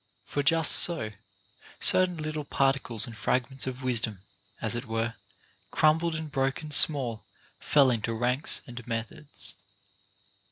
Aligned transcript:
For 0.25 0.41
just 0.41 0.71
so, 0.71 1.11
certain 1.79 2.17
little 2.17 2.43
particles 2.43 3.05
and 3.05 3.15
fragments 3.15 3.67
of 3.67 3.83
wisdom 3.83 4.23
as 4.59 4.73
it 4.75 4.85
were 4.85 5.13
crumbled 5.69 6.15
and 6.15 6.31
broken 6.31 6.71
small 6.71 7.23
fell 7.59 7.91
into 7.91 8.15
ranks 8.15 8.63
and 8.65 8.87
methods. 8.87 9.53